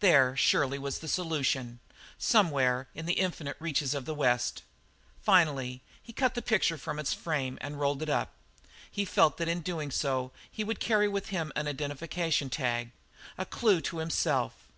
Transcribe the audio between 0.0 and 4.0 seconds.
There surely, was the solution; somewhere in the infinite reaches